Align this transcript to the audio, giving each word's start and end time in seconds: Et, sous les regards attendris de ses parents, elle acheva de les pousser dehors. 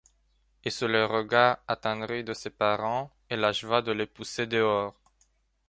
Et, 0.63 0.71
sous 0.71 0.87
les 0.87 1.03
regards 1.05 1.59
attendris 1.67 2.23
de 2.23 2.33
ses 2.33 2.49
parents, 2.49 3.11
elle 3.29 3.43
acheva 3.45 3.83
de 3.83 3.91
les 3.91 4.07
pousser 4.07 4.47
dehors. 4.47 4.95